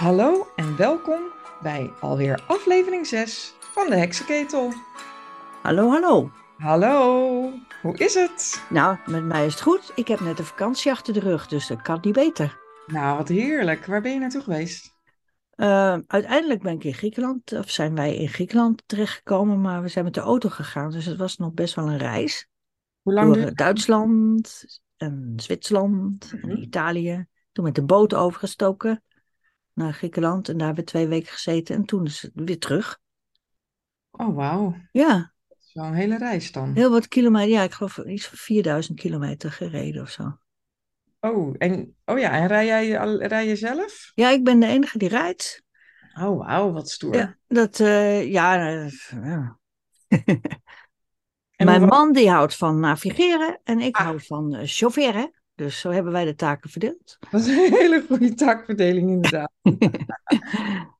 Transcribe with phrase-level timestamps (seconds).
[0.00, 1.20] Hallo en welkom
[1.62, 4.72] bij alweer aflevering 6 van de Heksenketel.
[5.62, 6.30] Hallo, hallo.
[6.56, 7.52] Hallo,
[7.82, 8.66] hoe is het?
[8.70, 9.92] Nou, met mij is het goed.
[9.94, 12.58] Ik heb net een vakantie achter de rug, dus dat kan niet beter.
[12.86, 13.86] Nou, wat heerlijk.
[13.86, 14.94] Waar ben je naartoe geweest?
[15.56, 20.04] Uh, uiteindelijk ben ik in Griekenland, of zijn wij in Griekenland terechtgekomen, maar we zijn
[20.04, 22.48] met de auto gegaan, dus het was nog best wel een reis.
[23.02, 24.64] Hoe lang Door Duitsland
[24.96, 26.50] en Zwitserland Mhm.
[26.50, 27.26] en Italië.
[27.52, 29.02] Toen met de boot overgestoken
[29.82, 32.98] naar Griekenland en daar hebben we twee weken gezeten en toen is het weer terug.
[34.10, 34.76] Oh, wauw.
[34.92, 36.74] Ja, Dat is wel een hele reis dan.
[36.74, 37.48] heel wat kilometer.
[37.50, 40.38] Ja, ik geloof iets van 4000 kilometer gereden of zo.
[41.20, 44.12] Oh, en, oh ja, en rij jij al- rij je zelf?
[44.14, 45.62] Ja, ik ben de enige die rijdt.
[46.20, 47.14] Oh, wauw, wat stoer.
[47.14, 49.58] Ja, dat, eh, ja, eh, ja.
[51.56, 54.04] En Mijn man die houdt van navigeren en ik Ah.
[54.04, 55.39] hou van eh, chaufferen.
[55.60, 57.18] Dus zo hebben wij de taken verdeeld.
[57.30, 59.50] Dat is een hele goede taakverdeling inderdaad.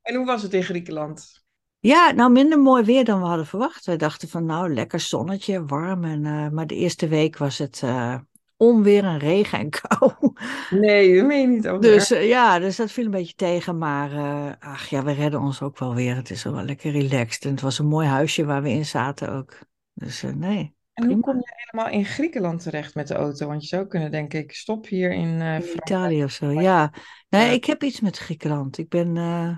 [0.02, 1.44] En hoe was het in Griekenland?
[1.78, 3.86] Ja, nou minder mooi weer dan we hadden verwacht.
[3.86, 6.04] We dachten van nou, lekker zonnetje, warm.
[6.04, 8.14] En, eh, maar de eerste week was het eh,
[8.56, 10.12] onweer en regen en kou.
[10.80, 11.68] Nee, dat meen je niet.
[11.68, 13.78] Oh, Dus eh, ja, dus dat viel een beetje tegen.
[13.78, 14.10] Maar
[14.58, 16.16] ach ja, we redden ons ook wel weer.
[16.16, 17.44] Het is wel lekker relaxed.
[17.44, 19.58] En het was een mooi huisje waar we in zaten ook.
[19.94, 23.46] Dus nee, En hoe kom je helemaal in Griekenland terecht met de auto?
[23.46, 25.74] Want je zou kunnen denken, ik stop hier in eh in.
[25.76, 26.50] Italië of zo.
[26.50, 26.92] Ja,
[27.28, 27.52] nee, Ja.
[27.52, 28.78] ik heb iets met Griekenland.
[28.78, 29.16] Ik ben...
[29.16, 29.56] eh,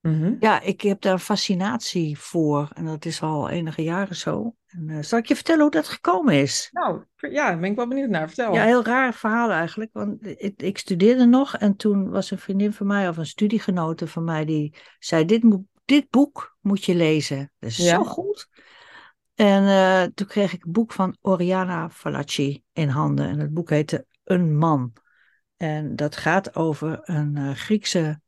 [0.00, 0.34] Mhm.
[0.40, 4.54] Ja, ik heb daar een fascinatie voor en dat is al enige jaren zo.
[4.66, 6.68] En, eh, zal ik je vertellen hoe dat gekomen is?
[6.72, 8.26] Nou, ja, daar ben ik wel benieuwd naar.
[8.26, 8.54] Vertel.
[8.54, 12.72] Ja, heel raar verhaal eigenlijk, want ik, ik studeerde nog en toen was een vriendin
[12.72, 16.94] van mij of een studiegenote van mij die zei, dit, moet, dit boek moet je
[16.94, 17.52] lezen.
[17.58, 17.94] Dat is Ja.
[17.94, 18.48] zo goed.
[19.34, 23.70] En eh, toen kreeg ik een boek van Oriana Fallaci in handen en het boek
[23.70, 24.92] heette Een Man.
[25.56, 28.20] En dat gaat over een eh, Griekse,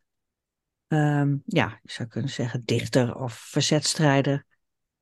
[0.89, 4.45] ehm, ja, je zou kunnen zeggen dichter of verzetstrijder,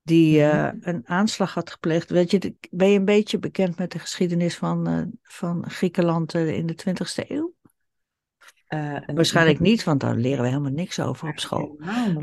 [0.03, 0.77] die eh, Mhm.
[0.81, 2.11] een aanslag had gepleegd.
[2.11, 6.57] Weet je, ben je een beetje bekend met de geschiedenis van, eh, van Griekenland eh,
[6.57, 7.55] in de 20e eeuw?
[8.67, 11.77] Eh, Waarschijnlijk niet, want daar leren we helemaal niks over op school.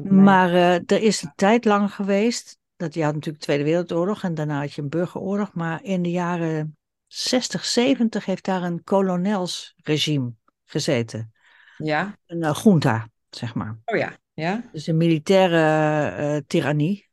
[0.03, 4.23] Maar eh, er is een tijd lang geweest, dat je had natuurlijk de Tweede Wereldoorlog
[4.23, 6.77] en daarna had je een burgeroorlog, maar in de jaren
[7.07, 10.33] 60, 70 heeft daar een kolonelsregime
[10.65, 11.33] gezeten.
[11.77, 12.17] Ja?
[12.25, 13.79] Een uh, junta, zeg maar.
[13.85, 14.17] Oh ja.
[14.33, 14.69] Ja?
[14.71, 17.09] Dus een militaire eh, tirannie.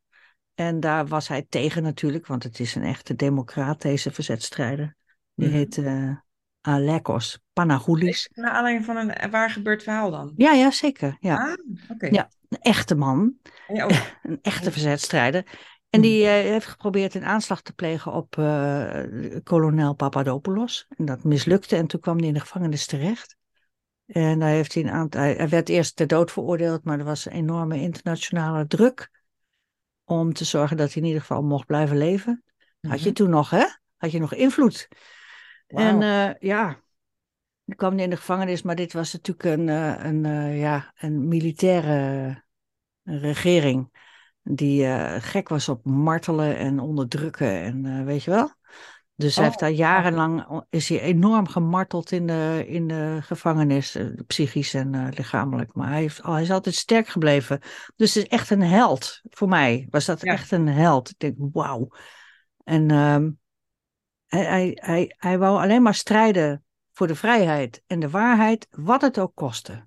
[0.55, 4.97] En daar was hij tegen natuurlijk, want het is een echte democraat, deze verzetstrijder.
[5.35, 6.17] Die heet eh
[6.61, 8.31] Alekos Panagoulis.
[8.35, 10.33] Naar aanleiding van een waar gebeurd verhaal dan?
[10.37, 11.17] Ja, ja, zeker.
[11.21, 11.37] Ja.
[11.37, 11.57] Ah,
[11.89, 12.07] oké.
[12.07, 12.29] Ja.
[12.49, 13.35] Een echte man,
[13.73, 14.01] Ja, oh.
[14.23, 15.45] een echte verzetstrijder.
[15.91, 19.03] En die eh, heeft geprobeerd een aanslag te plegen op eh,
[19.45, 20.87] kolonel Papadopoulos.
[20.97, 23.37] En dat mislukte en toen kwam hij in de gevangenis terecht.
[24.07, 27.05] En daar heeft hij, een aantal, hij hij werd eerst ter dood veroordeeld, maar er
[27.05, 29.11] was een enorme internationale druk
[30.05, 32.45] om te zorgen dat hij in ieder geval mocht blijven leven.
[32.81, 33.15] Had je Mhm.
[33.15, 33.65] toen nog, hè?
[33.97, 34.89] Had je nog invloed.
[35.69, 36.83] En eh, ja,
[37.65, 41.29] dan kwam in de gevangenis, maar dit was natuurlijk een, eh, een, eh, ja, een
[41.29, 42.45] militaire
[43.03, 44.07] regering
[44.43, 44.87] die
[45.21, 48.57] gek was op martelen en onderdrukken en weet je wel.
[49.15, 53.99] Dus hij Oh, heeft daar jarenlang, is hij enorm gemarteld in de, in de gevangenis,
[54.27, 55.75] psychisch en lichamelijk.
[55.75, 57.61] Maar hij, heeft, hij is altijd sterk gebleven.
[57.97, 59.21] Dus het is echt een held.
[59.31, 60.33] Voor mij was dat Ja.
[60.33, 61.11] echt een held.
[61.11, 61.89] Ik denk, wauw.
[62.65, 63.31] En ehm,
[64.29, 69.01] hij, hij, hij, hij wou alleen maar strijden voor de vrijheid en de waarheid, wat
[69.01, 69.87] het ook kostte.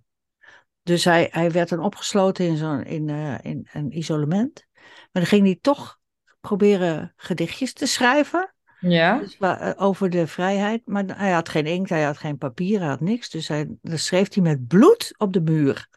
[0.84, 4.66] Dus hij, hij werd dan opgesloten in, zo'n, in, eh, in een isolement.
[4.74, 6.00] Maar dan ging hij toch
[6.40, 8.54] proberen gedichtjes te schrijven.
[8.80, 9.18] Ja?
[9.20, 10.82] Dus, eh, over de vrijheid.
[10.86, 13.30] Maar hij had geen inkt, hij had geen papier, hij had niks.
[13.30, 15.88] Dus hij, dan schreef hij met bloed op de muur.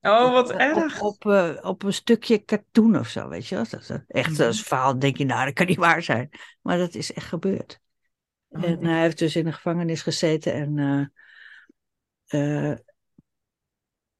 [0.00, 1.00] Oh, wat Op- erg.
[1.00, 3.64] Op, op, eh, op een stukje katoen of zo, weet je wel.
[3.70, 4.42] Dat is echt Mhm.
[4.42, 6.30] als verhaal, denk je, nou, dat kan niet waar zijn.
[6.62, 7.80] Maar dat is echt gebeurd.
[8.54, 11.10] Oh, En hij heeft dus in de gevangenis gezeten en
[12.28, 12.78] eh, eh,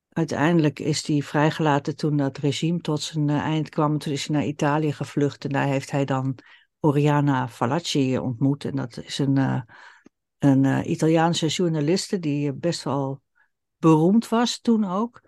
[0.08, 3.98] uiteindelijk is hij vrijgelaten toen dat regime tot zijn eh, eind kwam.
[3.98, 6.38] Toen is hij naar Italië gevlucht en daar heeft hij dan
[6.80, 8.64] Oriana Fallaci ontmoet.
[8.64, 9.60] En dat is een, eh,
[10.38, 13.22] een eh, Italiaanse journaliste die best wel
[13.76, 15.20] beroemd was toen ook.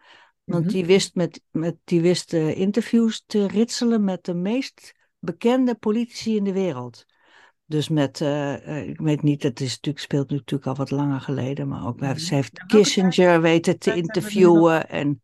[0.45, 0.73] Want Mhm.
[0.73, 6.37] die wist, met, met, die wist eh, interviews te ritselen met de meest bekende politici
[6.37, 7.05] in de wereld.
[7.67, 11.21] Dus met, eh, eh, ik weet niet, het is natuurlijk, speelt natuurlijk al wat langer
[11.21, 12.17] geleden, maar ook Mhm.
[12.17, 14.89] ze heeft Kissinger weten te interviewen.
[14.89, 15.23] En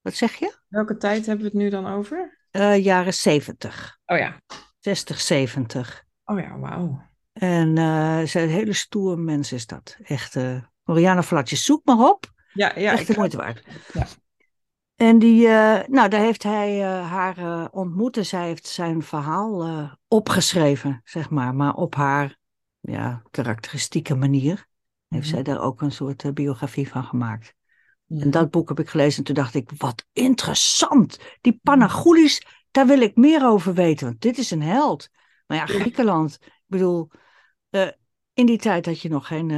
[0.00, 0.54] wat zeg je?
[0.68, 2.38] Welke tijd hebben we het nu dan over?
[2.50, 4.40] Eh, jaren 70, Oh ja.
[4.78, 6.04] 60, 70.
[6.24, 7.02] Oh ja, wauw.
[7.32, 9.96] En eh ze een hele stoer mens is dat.
[10.02, 12.32] Echt, eh Oriana Flatjes, zoek maar op.
[12.52, 12.92] Ja, ja.
[12.92, 13.64] Echt moeite waard.
[13.92, 14.06] Ja.
[15.04, 19.02] En die, eh, nou, daar heeft hij eh, haar uh, ontmoet en zij heeft zijn
[19.02, 21.54] verhaal opgeschreven, zeg maar.
[21.54, 22.38] Maar op haar
[22.80, 24.66] ja, karakteristieke manier
[25.08, 27.54] heeft zij daar ook een soort biografie van gemaakt.
[28.08, 31.18] En dat boek heb ik gelezen en toen dacht ik, wat interessant.
[31.40, 35.08] Die Panagoulis, daar wil ik meer over weten, want dit is een held.
[35.46, 37.10] Maar ja, Griekenland, ik bedoel,
[38.34, 39.50] in die tijd had je nog geen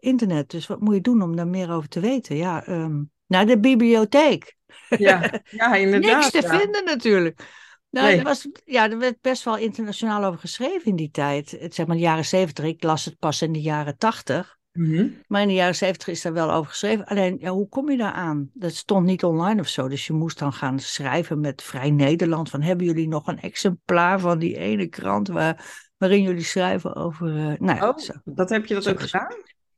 [0.00, 2.36] internet, dus wat moet je doen om daar meer over te weten?
[2.36, 4.56] Ja, um, naar de bibliotheek.
[4.88, 6.10] Ja, ja inderdaad.
[6.10, 7.60] Niks te vinden natuurlijk.
[7.90, 11.50] Nou, er, was, ja, er werd best wel internationaal over geschreven in die tijd.
[11.50, 12.64] Het, zeg maar de jaren zeventig.
[12.64, 14.58] Ik las het pas in de jaren tachtig.
[14.72, 15.08] Mhm.
[15.26, 17.04] Maar in de jaren zeventig is daar wel over geschreven.
[17.04, 18.50] Alleen, ja, hoe kom je daar aan?
[18.54, 19.88] Dat stond niet online of zo.
[19.88, 22.50] Dus je moest dan gaan schrijven met Vrij Nederland.
[22.50, 27.28] Van, hebben jullie nog een exemplaar van die ene krant waar, waarin jullie schrijven over...
[27.28, 28.12] Uh, nou ja, oh, zo.
[28.24, 29.34] dat heb je dat ook gedaan?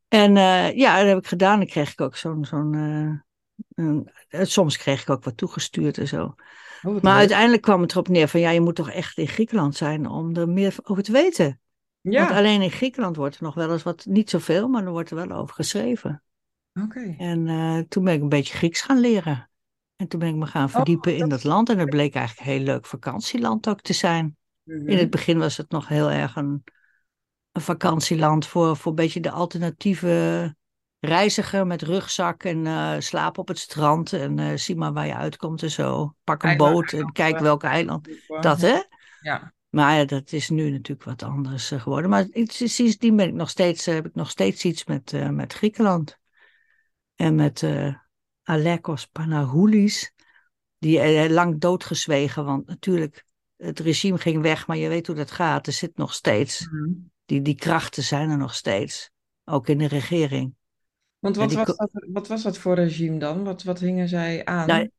[0.09, 1.59] En uh, ja, dat heb ik gedaan.
[1.59, 3.11] Dan kreeg ik ook zo'n zo'n uh,
[3.75, 6.35] en, eh, soms kreeg ik ook wat toegestuurd en zo.
[6.83, 9.77] Oh, maar uiteindelijk kwam het erop neer van ja, je moet toch echt in Griekenland
[9.77, 11.61] zijn om er meer over te weten.
[12.01, 12.25] Ja.
[12.25, 15.11] Want alleen in Griekenland wordt er nog wel eens wat, niet zoveel, maar er wordt
[15.11, 16.23] er wel over geschreven.
[16.83, 17.15] Oké.
[17.19, 19.51] En uh, toen ben ik een beetje Grieks gaan leren.
[19.97, 21.69] En toen ben ik me gaan verdiepen oh, in dat land.
[21.69, 24.37] En dat bleek eigenlijk een heel leuk vakantieland ook te zijn.
[24.63, 24.89] Mm -hmm.
[24.89, 26.65] In het begin was het nog heel erg een,
[27.53, 30.57] een vakantieland voor, voor een beetje de alternatieve
[31.05, 35.15] reiziger met rugzak en uh, slaap op het strand en uh, zie maar waar je
[35.15, 36.15] uitkomt en zo.
[36.25, 38.09] Pak een Eiland, boot en kijk welke eiland.
[38.41, 38.81] Dat hè?
[39.21, 39.53] Ja.
[39.69, 42.11] Maar ja, dat is nu natuurlijk wat anders uh, geworden.
[42.11, 46.19] Maar sindsdien ben ik nog steeds, heb ik nog steeds iets met, met Griekenland.
[47.15, 47.67] En met
[48.43, 50.13] Alekos Panagoulis.
[50.79, 53.25] Die lang doodgezwegen, want natuurlijk,
[53.57, 55.67] het regime ging weg, maar je weet hoe dat gaat.
[55.67, 56.91] Er zit nog steeds, Mhm.
[57.25, 59.11] die, die krachten zijn er nog steeds.
[59.45, 60.55] Ook in de regering.
[61.25, 63.45] Want wat die was, dat, wat was dat voor regime dan?
[63.45, 64.67] Wat, wat hingen zij aan?
[64.67, 64.91] Nou,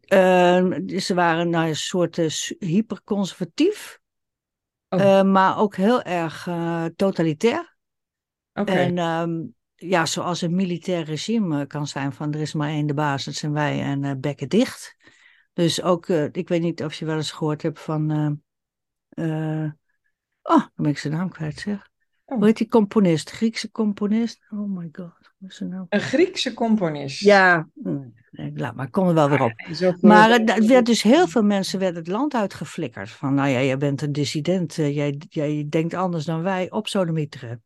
[0.00, 4.00] eh, ze waren nou, een soort eh, hyperconservatief,
[4.88, 5.00] Oh.
[5.00, 7.76] eh, maar ook heel erg eh, totalitair.
[8.52, 9.40] En ehm,
[9.74, 13.34] ja, zoals een militair regime kan zijn van er is maar één de baas, dat
[13.34, 14.96] zijn wij en bekken dicht.
[15.52, 18.10] Dus ook, ik weet niet of je wel eens gehoord hebt van,
[20.42, 21.91] oh, dan ben ik zijn naam kwijt zeg.
[22.32, 22.38] Oh.
[22.38, 23.30] Hoe heet die componist?
[23.30, 24.40] Griekse componist?
[24.50, 25.12] Oh my god,
[25.48, 25.86] is naam?
[25.88, 27.20] Een Griekse componist.
[27.20, 27.68] Ja,
[28.54, 29.52] laat maar, ik kom er wel weer op.
[30.00, 33.10] Maar het werd dus heel veel mensen werden het land uitgeflikkerd.
[33.10, 36.88] Van, nou ja, jij bent een dissident, eh, jij, jij denkt anders dan wij, op
[36.88, 37.62] sodemieteren.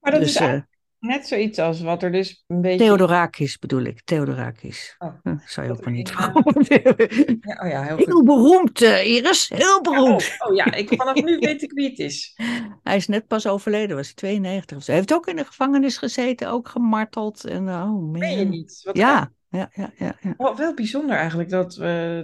[0.00, 0.73] Maar dat Dus is eigenlijk
[1.04, 2.78] net zoiets als wat er dus een beetje...
[2.78, 4.94] Theodorakis bedoel ik, Theodorakis.
[4.98, 6.68] Oh, Hm, zou je ook maar niet verwachten.
[7.40, 7.96] Ja, oh ja, heel.
[7.96, 10.36] Heel beroemd, eh, Iris, heel Oh, beroemd.
[10.38, 12.34] oh ja, ik, vanaf nu weet ik wie het is.
[12.82, 14.90] Hij is net pas overleden, was 92 of zo.
[14.90, 17.44] Hij heeft ook in de gevangenis gezeten, ook gemarteld.
[17.44, 18.10] En, oh man.
[18.10, 18.80] Meen je niet?
[18.82, 20.16] Wat Ja, ja, ja, ja.
[20.20, 20.34] ja.
[20.36, 21.74] Wel, wel bijzonder eigenlijk dat,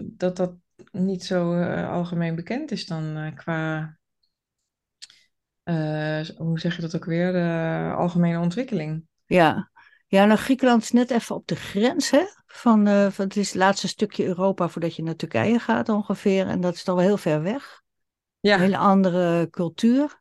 [0.02, 0.52] dat dat
[0.92, 3.96] niet zo eh, algemeen bekend is dan eh, qua,
[5.70, 9.04] eh, hoe zeg je dat ook weer, de algemene ontwikkeling.
[9.26, 9.70] Ja.
[10.06, 12.22] Ja, nou Griekenland is net even op de grens, hè?
[12.46, 16.46] Van, eh, van het is het laatste stukje Europa voordat je naar Turkije gaat ongeveer.
[16.46, 17.82] En dat is toch wel heel ver weg.
[18.40, 20.20] Ja, Een hele andere cultuur.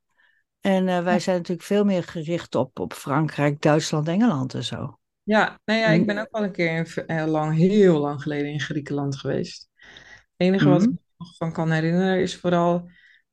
[0.61, 4.99] En eh, wij zijn natuurlijk veel meer gericht op, op Frankrijk, Duitsland, Engeland en zo.
[5.23, 8.51] ja, nou ja, ik ben ook wel een keer in, heel lang, heel lang geleden
[8.51, 9.69] in Griekenland geweest.
[10.37, 10.93] Het enige wat ik Mhm.
[10.95, 12.89] me nog van kan herinneren is vooral,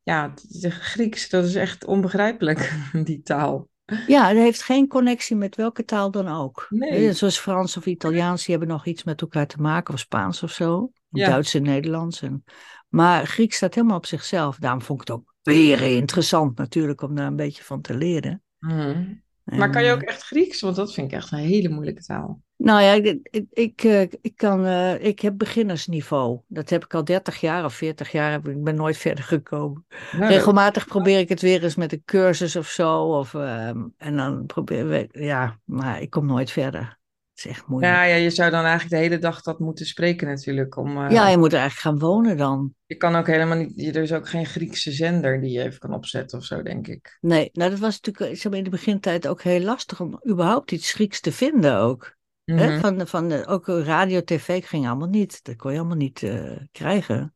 [0.07, 2.73] ja, de Grieks, dat is echt onbegrijpelijk,
[3.05, 3.69] die taal.
[4.07, 6.67] Ja, het heeft geen connectie met welke taal dan ook.
[6.71, 7.09] Nee.
[7.09, 10.43] Eh, Zoals Frans of Italiaans, die hebben nog iets met elkaar te maken, of Spaans
[10.43, 10.91] of zo.
[11.09, 11.29] Ja.
[11.29, 12.23] Duits en Nederlands.
[12.23, 12.45] En...
[12.89, 14.57] Maar Grieks staat helemaal op zichzelf.
[14.57, 18.43] Daarom vond ik het ook weer interessant natuurlijk om daar een beetje van te leren.
[18.59, 20.61] En, Maar kan je eh, ook echt Grieks?
[20.61, 22.43] Want dat vind ik echt een hele moeilijke taal.
[22.67, 26.41] Nou ja, ik, ik, ik, eh, ik, kan, eh, ik heb beginnersniveau.
[26.47, 28.35] Dat heb ik al 30 jaar of 40 jaar.
[28.49, 29.87] Ik ben nooit verder gekomen.
[30.13, 33.03] Nou, Regelmatig probeer ik het weer eens met een cursus of zo.
[33.03, 36.99] Of, ehm, en dan probeer ik, ja, maar ik kom nooit verder.
[37.35, 37.93] Het is echt moeilijk.
[37.93, 40.77] Ja, ja, je zou dan eigenlijk de hele dag dat moeten spreken natuurlijk.
[40.77, 42.75] Om, eh, Ja, je moet er eigenlijk gaan wonen dan.
[42.87, 45.95] Je kan ook helemaal niet, er is ook geen Griekse zender die je even kan
[45.95, 47.19] opzetten of zo, denk ik.
[47.21, 50.21] Nee, nou dat was natuurlijk ik zeg maar, in de begintijd ook heel lastig om
[50.29, 52.16] überhaupt iets Grieks te vinden ook.
[52.47, 52.71] Hè?
[52.71, 52.81] Mhm.
[52.81, 55.45] Van, van de, ook radio, tv ging allemaal niet.
[55.45, 57.35] Dat kon je allemaal niet eh, krijgen.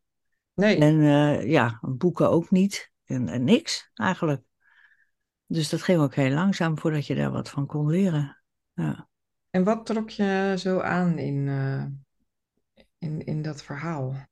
[0.55, 2.91] Nee, En eh, ja, boeken ook niet.
[3.05, 4.43] En, en niks eigenlijk.
[5.47, 8.39] Dus dat ging ook heel langzaam voordat je daar wat van kon leren.
[8.73, 9.09] Ja.
[9.51, 11.85] en wat trok je zo aan in, eh,
[12.99, 14.29] in, in dat verhaal?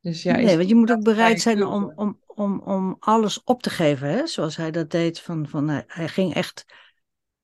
[0.00, 3.62] Dus ja, nee, want je moet ook bereid zijn om, om, om, om alles op
[3.62, 4.08] te geven.
[4.08, 4.26] Hè?
[4.26, 5.20] Zoals hij dat deed.
[5.20, 6.64] Van, van, hij, hij ging echt...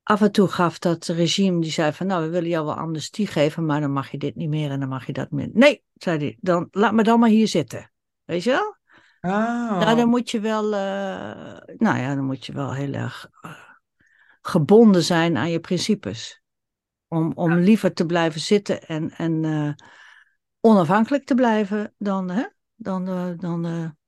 [0.03, 2.07] Af en toe gaf dat regime, die zei van...
[2.07, 4.81] Nou, we willen jou wel amnestie geven, maar dan mag je dit niet meer en
[4.81, 5.49] dan mag je dat meer.
[5.53, 7.93] Nee, zei hij, dan, laat me dan maar hier zitten.
[8.25, 8.77] Weet je wel?
[9.33, 10.65] Oh, Nou, dan moet je wel...
[10.65, 13.51] eh, nou ja, dan moet je wel heel erg eh,
[14.41, 16.43] gebonden zijn aan je principes.
[17.09, 19.87] Om, om liever te blijven zitten en, en eh,
[20.61, 22.31] onafhankelijk te blijven dan...
[22.31, 22.45] Hè?
[22.75, 23.05] Dan,
[23.37, 23.63] dan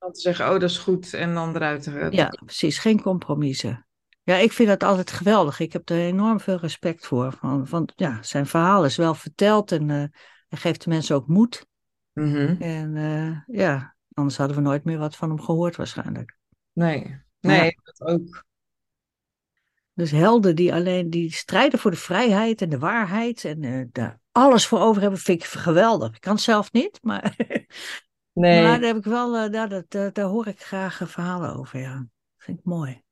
[0.05, 1.13] dan te zeggen, oh, dat is goed.
[1.13, 2.77] En dan eruit te Ja, precies.
[2.77, 3.84] Geen compromissen.
[4.25, 5.59] Ja, ik vind dat altijd geweldig.
[5.59, 7.31] Ik heb er enorm veel respect voor.
[7.31, 10.03] Van, van, ja, zijn verhaal is wel verteld en eh,
[10.47, 11.67] hij geeft de mensen ook moed.
[12.13, 12.61] Mhm.
[12.61, 16.37] En eh, ja, anders hadden we nooit meer wat van hem gehoord waarschijnlijk.
[16.73, 17.71] Nee, nee, Ja.
[17.83, 18.43] dat ook.
[19.93, 24.19] Dus helden die alleen die strijden voor de vrijheid en de waarheid en eh, daar
[24.31, 26.15] alles voor over hebben, vind ik geweldig.
[26.15, 27.35] Ik kan het zelf niet, maar,
[28.33, 31.79] Nee, maar daar heb ik wel, daar, dat, daar, daar hoor ik graag verhalen over.
[31.79, 33.03] Ja, vind ik mooi.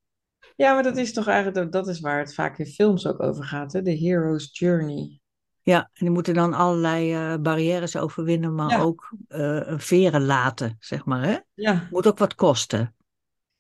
[0.56, 3.44] Ja, maar dat is toch eigenlijk, dat, is waar het vaak in films ook over
[3.44, 3.82] gaat, hè?
[3.82, 5.18] De hero's journey.
[5.62, 8.82] Ja, en die moeten dan allerlei eh, barrières overwinnen, maar Ja.
[8.82, 11.24] ook een veren laten, zeg maar.
[11.24, 11.38] Hè?
[11.54, 12.96] Ja, Moet ook wat kosten.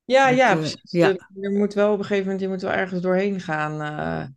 [0.05, 0.91] ja, ja, eh, precies.
[0.91, 1.07] ja.
[1.33, 4.35] Je, moet wel op een gegeven moment, je moet wel ergens doorheen gaan.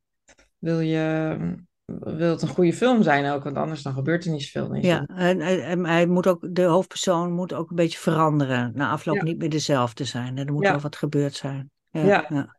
[0.58, 1.36] wil je,
[1.84, 4.82] wil het een goede film zijn ook, want anders dan gebeurt er niet zoveel in.
[4.82, 8.72] Ja, en, hij moet ook, de hoofdpersoon moet ook een beetje veranderen.
[8.75, 9.22] Na afloop Ja.
[9.22, 10.38] niet meer dezelfde zijn.
[10.38, 10.70] Er moet Ja.
[10.70, 11.70] wel wat gebeurd zijn.
[11.97, 12.26] Ja, Ja.
[12.29, 12.57] ja.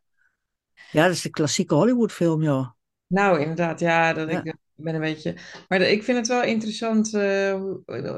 [0.90, 2.68] ja, dat is de klassieke Hollywoodfilm, joh.
[3.06, 4.42] Nou, inderdaad, ja, dat Ja.
[4.44, 5.36] ik ben een beetje.
[5.68, 7.62] Maar ik vind het wel interessant, eh,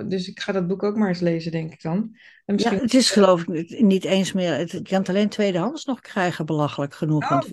[0.06, 1.96] dus ik ga dat boek ook maar eens lezen, denk ik dan.
[1.96, 2.10] En
[2.44, 2.78] Ja, misschien.
[2.78, 4.54] het is geloof ik niet- eens meer.
[4.54, 7.22] Het, je kan het alleen tweedehands nog krijgen, belachelijk genoeg.
[7.22, 7.30] Oh.
[7.30, 7.52] Want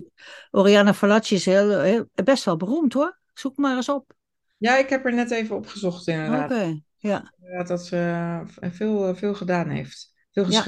[0.50, 3.18] Oriana Fallaci is heel, heel- best wel beroemd hoor.
[3.34, 4.12] Zoek maar eens op.
[4.56, 6.76] Ja, ik heb er net even opgezocht, Oké, inderdaad.
[6.96, 7.32] ja.
[7.40, 7.96] Inderdaad, dat ze
[8.60, 10.12] eh, veel, veel gedaan heeft.
[10.32, 10.64] Veel Ja.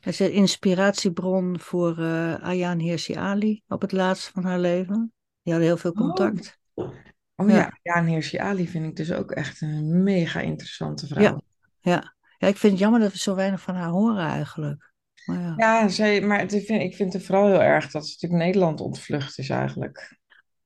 [0.00, 5.12] Hij is een inspiratiebron voor eh Ayaan Hirsi Ali op het laatst van haar leven.
[5.42, 6.58] Die hadden heel veel contact.
[6.74, 7.54] Oh Ja.
[7.54, 11.22] ja, Jaan Hirsi Ali vind ik dus ook echt een mega interessante vrouw.
[11.22, 11.40] Ja.
[11.80, 12.14] Ja.
[12.38, 14.92] ja, ik vind het jammer dat we zo weinig van haar horen eigenlijk.
[15.24, 15.54] Maar ja.
[15.56, 18.42] Ja, zij, maar het, ik vind, ik vind het vooral heel erg dat ze natuurlijk
[18.42, 20.18] Nederland ontvlucht is eigenlijk.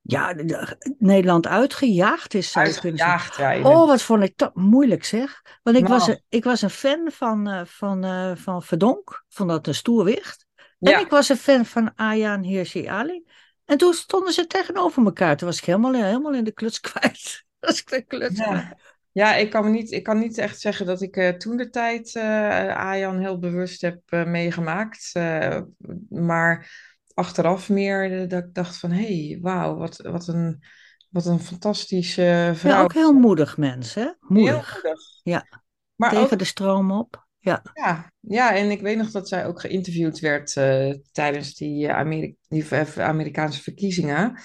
[0.06, 3.20] Ja, de- de- Nederland uitgejaagd is, zou je kunnen zeggen.
[3.20, 3.70] Uitgejaagd, ja.
[3.70, 5.42] Oh, wat vond ik dat moeilijk zeg.
[5.62, 5.94] Want ik, Nou.
[5.94, 9.24] was, een, ik was een fan van, eh, van, eh, van Verdonk.
[9.28, 10.46] Vond dat een stoerwicht.
[10.56, 10.98] En Ja.
[10.98, 13.24] ik was een fan van Ayaan Hirsi Ali.
[13.64, 15.36] En toen stonden ze tegenover elkaar.
[15.36, 17.44] Toen was ik helemaal, helemaal in de kluts kwijt.
[17.60, 18.38] Was ik de kluts.
[18.38, 18.76] Ja.
[19.12, 21.70] Ja, ik kan, me niet, ik kan niet echt zeggen dat ik eh, toen de
[21.70, 25.10] tijd eh Ajan heel bewust heb eh, meegemaakt.
[25.12, 25.60] Eh,
[26.08, 26.70] maar
[27.14, 30.64] achteraf meer dat ik dacht van, hé, hey, wauw, wat, wat, een,
[31.10, 32.72] wat een fantastische vrouw.
[32.72, 34.02] Ja, ook heel moedig mens, hè?
[34.02, 34.82] Heel Moedig.
[34.82, 35.00] moedig.
[35.22, 35.62] Ja.
[35.94, 37.26] Maar Tegen ook, de stroom op.
[37.38, 37.62] Ja.
[37.74, 42.32] ja, ja, en ik weet nog dat zij ook geïnterviewd werd eh, tijdens die, eh,
[42.48, 44.38] die eh, Amerikaanse verkiezingen.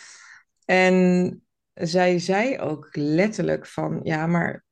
[0.66, 1.42] En
[1.74, 4.66] zij zei ook letterlijk van, ja, maar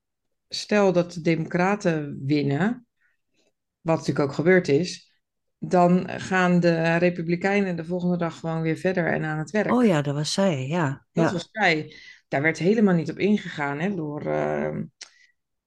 [0.47, 2.87] stel dat de Democraten winnen,
[3.81, 5.16] wat natuurlijk ook gebeurd is,
[5.59, 9.71] dan gaan de Republikeinen de volgende dag gewoon weer verder en aan het werk.
[9.71, 11.05] Oh ja, dat was zij, ja.
[11.11, 11.31] Dat ja.
[11.31, 11.95] was vrij.
[12.27, 14.77] Daar werd helemaal niet op ingegaan hè, door, eh,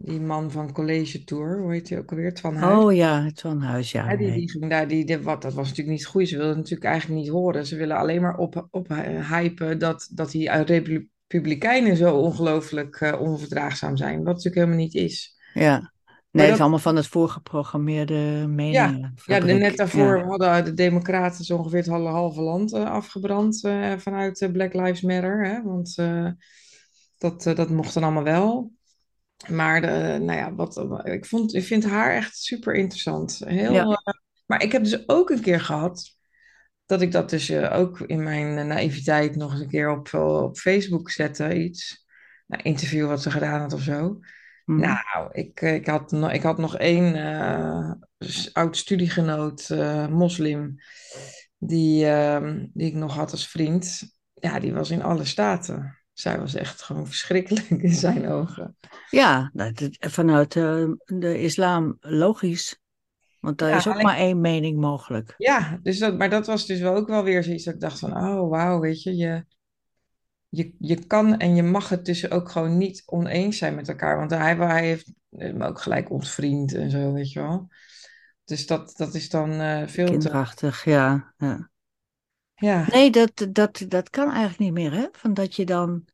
[0.02, 2.34] die man van College Tour, hoe heet hij ook alweer?
[2.34, 2.84] Twan Huis.
[2.84, 4.10] Oh ja, een huis, ja.
[4.10, 6.28] Ja, die, die ging daar, die, wat, dat was natuurlijk niet goed.
[6.28, 7.66] Ze wilden natuurlijk eigenlijk niet horen.
[7.66, 8.88] Ze willen alleen maar op, op
[9.30, 14.16] hypen dat, dat die uh, Republikeinen zo ongelooflijk eh, onverdraagzaam zijn.
[14.16, 15.36] Wat natuurlijk helemaal niet is.
[15.54, 15.92] Ja.
[16.30, 20.74] Nee, het is allemaal van het voorgeprogrammeerde ja, ja, de, net daarvoor Ja, hadden de
[20.74, 25.46] Democraten zo ongeveer het halve, land eh, afgebrand eh, vanuit eh, Black Lives Matter.
[25.46, 25.62] Hè?
[25.62, 25.96] Want
[27.20, 28.72] dat, eh, dat mocht dan allemaal wel.
[29.48, 33.38] Maar de, nou ja, wat, ik, vond, ik vind haar echt super interessant.
[33.38, 33.46] ja.
[33.46, 34.14] Heel, eh,
[34.46, 36.18] maar ik heb dus ook een keer gehad
[36.86, 41.10] dat ik dat dus ook in mijn naïviteit nog eens een keer op, op Facebook
[41.10, 42.06] zette, iets.
[42.46, 44.18] Nou, interview wat ze gedaan had of zo.
[44.70, 44.80] Mhm.
[44.80, 47.92] Nou, ik, eh, ik, had, nog, ik had nog één eh,
[48.52, 50.76] oud studiegenoot, eh, moslim,
[51.58, 54.02] die, ehm, die ik nog had als vriend.
[54.34, 55.98] Ja, die was in alle staten.
[56.12, 58.76] Zij was echt gewoon verschrikkelijk in zijn ogen.
[59.10, 62.78] Ja, het- vanuit de islam logisch.
[63.40, 65.34] Want daar Ja, is ook maar één mening mogelijk.
[65.36, 67.98] Ja, dus dat, maar dat was dus wel ook wel weer zoiets dat ik dacht
[67.98, 69.44] van, oh wauw, weet je, je,
[70.50, 74.16] je, je kan en je mag het dus ook gewoon niet oneens zijn met elkaar.
[74.16, 77.68] Want hij, hij heeft me ook gelijk ontvriend en zo, weet je wel.
[78.44, 81.34] Dus dat, dat is dan eh, veel te, Kinderachtig, ja.
[81.36, 81.70] ja.
[82.54, 85.06] ja, Nee, dat, dat, dat kan eigenlijk niet meer, hè?
[85.12, 86.04] Van dat je dan,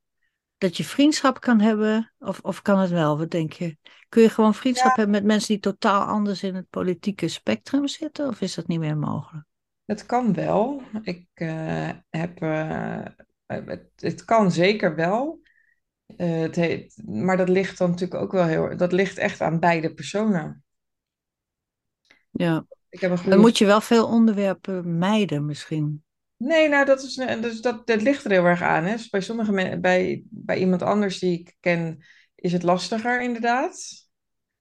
[0.59, 3.77] dat je vriendschap kan hebben, of, of kan het wel, wat denk je?
[4.09, 7.89] Kun je gewoon vriendschap ja, hebben met mensen die totaal anders in het politieke spectrum
[7.89, 9.45] zitten, of is dat niet meer mogelijk?
[9.87, 10.83] het kan wel.
[11.03, 13.05] Ik eh, heb, eh,
[13.47, 15.41] het, het kan zeker wel.
[16.07, 19.61] Eh, het heet, maar dat ligt dan natuurlijk ook wel heel, dat ligt echt aan
[19.61, 20.65] beide personen.
[22.31, 26.05] Ja, Ik heb een dan moet je wel veel onderwerpen mijden misschien.
[26.37, 28.85] Nee, nou, dat, is, dus dat, dat ligt er heel erg aan.
[28.85, 28.93] Hè.
[28.93, 32.05] Dus bij sommige bij, bij iemand anders die ik ken,
[32.35, 34.07] is het lastiger, inderdaad.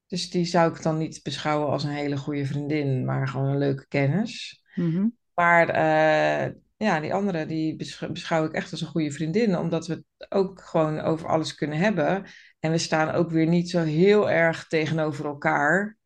[0.07, 3.57] Dus die zou ik dan niet beschouwen als een hele goede vriendin, maar gewoon een
[3.57, 4.63] leuke kennis.
[4.75, 5.07] Mhm.
[5.33, 9.87] Maar eh, ja, die andere, die besch- beschouw ik echt als een goede vriendin, omdat
[9.87, 12.25] we het ook gewoon over alles kunnen hebben.
[12.59, 15.97] En we staan ook weer niet zo heel erg tegenover elkaar.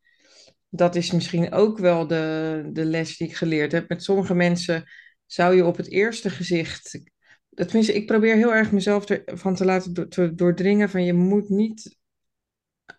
[0.70, 3.90] Dat is misschien ook wel de, de les die ik geleerd heb.
[3.90, 4.84] Met sommige mensen
[5.26, 7.02] zou je op het eerste gezicht.
[7.50, 11.98] Tenminste, ik probeer heel erg mezelf ervan te laten te doordringen van je moet niet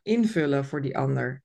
[0.03, 1.43] invullen voor die ander.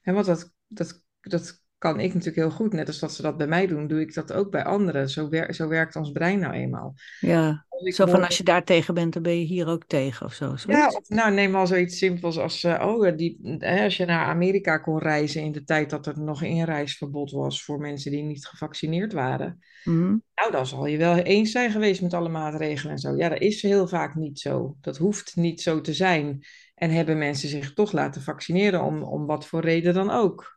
[0.00, 2.72] Hè, want dat, dat, dat kan ik natuurlijk heel goed.
[2.72, 5.08] Net als dat ze dat bij mij doen, doe ik dat ook bij anderen.
[5.08, 6.94] Zo, wer zo werkt ons brein nou eenmaal.
[7.20, 10.32] Ja, zo van als je daar tegen bent, dan ben je hier ook tegen of
[10.32, 14.04] zo, Ja, of nou neem al zoiets simpels als, eh, oh, die, hè, als je
[14.04, 18.22] naar Amerika kon reizen in de tijd dat er nog inreisverbod was voor mensen die
[18.22, 19.58] niet gevaccineerd waren.
[19.84, 20.16] Mhm.
[20.34, 23.16] Nou, dan zal je wel eens zijn geweest met alle maatregelen en zo.
[23.16, 24.76] Ja, dat is heel vaak niet zo.
[24.80, 26.44] Dat hoeft niet zo te zijn.
[26.74, 30.55] En hebben mensen zich toch laten vaccineren om, om wat voor reden dan ook.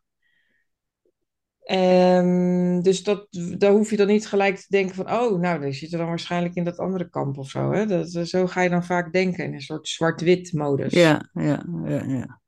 [1.69, 3.27] Ehm, dus dat,
[3.57, 6.55] daar hoef je dan niet gelijk te denken van, oh, nou, die zitten dan waarschijnlijk
[6.55, 7.71] in dat andere kamp of zo.
[7.71, 7.85] Hè?
[7.85, 10.93] Dat, zo ga je dan vaak denken in een soort zwart-wit modus.
[10.93, 12.41] Ja, ja, ja, ja.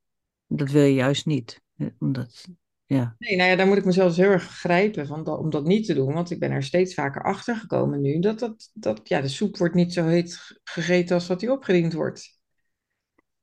[0.48, 1.62] Dat wil je juist niet.
[1.78, 2.48] Eh, Omdat,
[2.86, 5.66] ja, Nee, nou ja, daar moet ik mezelf dus heel erg grijpen van om dat
[5.66, 6.14] niet te doen.
[6.14, 9.58] Want ik ben er steeds vaker achter gekomen nu dat, dat, dat ja, de soep
[9.58, 12.40] wordt niet zo heet gegeten als dat die opgediend wordt.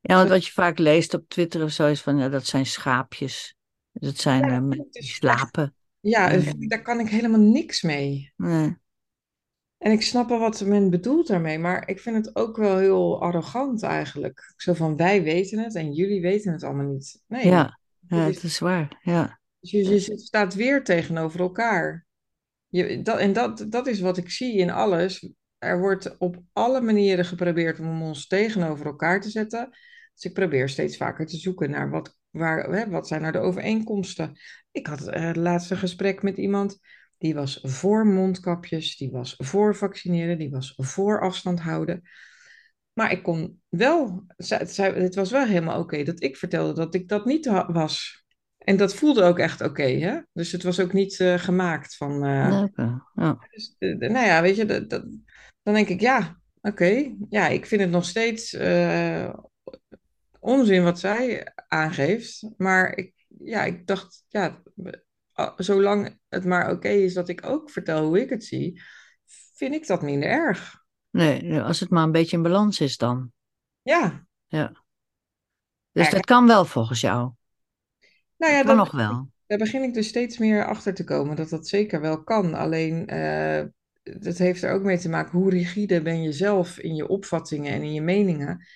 [0.00, 2.66] Ja, want wat je vaak leest op Twitter of zo is van, ja, dat zijn
[2.66, 3.56] schaapjes.
[3.98, 5.74] Dat zijn Ja, eh, mensen die slapen.
[6.00, 8.32] ja, En, ik- daar kan ik helemaal niks mee.
[8.36, 8.76] nee,
[9.78, 13.20] En ik snap wel wat men bedoelt daarmee, maar ik vind het ook wel heel
[13.20, 14.52] arrogant eigenlijk.
[14.56, 17.22] Zo van wij weten het en jullie weten het allemaal niet.
[17.26, 18.98] Nee, ja, dat ja, is, het is waar.
[19.02, 22.06] Ja, dus je, je staat weer tegenover elkaar.
[22.68, 25.30] Je, dat, en dat, dat is wat ik zie in alles.
[25.58, 29.70] Er wordt op alle manieren geprobeerd om ons tegenover elkaar te zetten.
[30.18, 33.38] Dus ik probeer steeds vaker te zoeken naar wat, waar, hè, wat zijn nou de
[33.38, 34.38] overeenkomsten.
[34.70, 36.78] Ik had eh, het laatste gesprek met iemand
[37.18, 42.02] die was voor mondkapjes, die was voor vaccineren, die was voor afstand houden.
[42.92, 47.24] Maar ik kon wel, het was wel helemaal oké dat ik vertelde dat ik dat
[47.24, 48.24] niet was.
[48.58, 50.18] En dat voelde ook echt oké, hè?
[50.32, 52.24] Dus het was ook niet eh, gemaakt van.
[52.24, 52.64] eh,
[53.40, 55.06] ja, dus, nou ja, weet je, dat, dat-
[55.62, 57.14] dan denk ik, ja, oké.
[57.30, 58.52] Ja, ik vind het nog steeds
[60.48, 62.48] onzin wat zij aangeeft.
[62.56, 64.62] Maar ik, ja, ik dacht, ja,
[65.56, 68.82] zolang het maar oké is dat ik ook vertel hoe ik het zie,
[69.54, 70.84] vind ik dat minder erg.
[71.10, 73.32] nee, als het maar een beetje in balans is dan.
[73.82, 74.72] Ja, Ja,
[75.92, 77.18] dus ja, dat kan wel volgens jou.
[77.20, 77.32] nou
[78.36, 79.30] Dat ja, kan dat, nog wel.
[79.46, 82.54] daar begin ik dus steeds meer achter te komen dat dat zeker wel kan.
[82.54, 83.64] Alleen, eh
[84.20, 87.72] dat heeft er ook mee te maken, hoe rigide ben je zelf in je opvattingen
[87.72, 88.66] en in je meningen.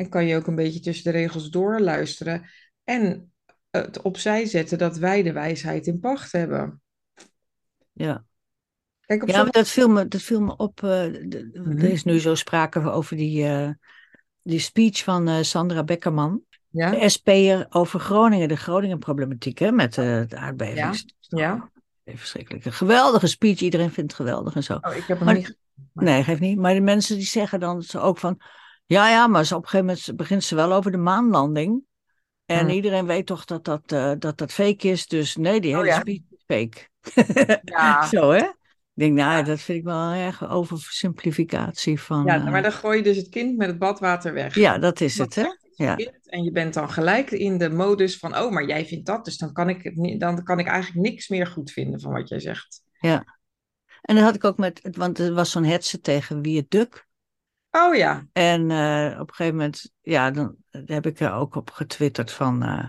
[0.00, 2.50] En kan je ook een beetje tussen de regels door luisteren.
[2.84, 3.32] En
[3.70, 6.82] het opzij zetten dat wij de wijsheid in pacht hebben.
[7.92, 8.24] Ja.
[9.00, 10.82] Kijk, op Ja, maar dat viel me, dat viel me op.
[10.82, 10.88] eh,
[11.24, 11.70] de- Mhm.
[11.78, 13.70] Er is nu zo sprake over die, eh,
[14.42, 16.42] die speech van eh, Sandra Beckerman.
[16.68, 21.04] Ja, De SP'er over Groningen, de Groningen-problematiek hè, met de aardbeving.
[21.28, 21.70] ja.
[22.04, 22.64] Verschrikkelijk.
[22.64, 24.74] Een geweldige speech, iedereen vindt het geweldig en zo.
[24.80, 25.58] Oh, ik heb hem Maar- niet
[25.94, 26.58] Nee, geeft niet.
[26.58, 28.40] Maar de mensen die zeggen dan ook van...
[28.90, 31.82] Ja, ja, maar ze, op een gegeven moment begint ze wel over de maanlanding.
[32.46, 32.68] En Hmm.
[32.68, 35.06] iedereen weet toch dat dat, eh, dat dat fake is.
[35.06, 36.00] Dus nee, die Oh, hele ja.
[36.00, 36.88] speech is fake.
[37.64, 38.06] Ja.
[38.16, 38.38] Zo, hè?
[38.38, 38.54] Ik
[38.92, 39.42] denk, nou, Ja.
[39.42, 42.24] dat vind ik wel een erg oversimplificatie van...
[42.24, 44.54] Ja, eh, maar dan gooi je dus het kind met het badwater weg.
[44.54, 45.46] ja, dat is het, hè?
[45.74, 45.96] Ja.
[46.24, 49.36] En je bent dan gelijk in de modus van, oh, maar jij vindt dat, dus
[49.36, 52.40] dan kan ik, het dan kan ik eigenlijk niks meer goed vinden van wat jij
[52.40, 52.82] zegt.
[54.00, 54.88] En dat had ik ook met...
[54.96, 57.08] Want er was zo'n hetze tegen wie het duk.
[57.70, 61.70] Oh ja, En eh, op een gegeven moment, ja, dan heb ik er ook op
[61.70, 62.88] getwitterd van, eh,